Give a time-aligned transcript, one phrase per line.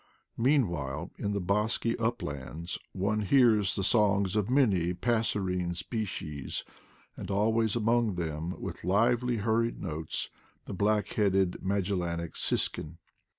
[0.39, 6.63] Meanwhile, in the bosky uplands, one hears the songs of many passerine species;
[7.15, 10.31] and always amongst them, with lively hurried notes,
[10.65, 12.97] the black headed Magellanic siskin.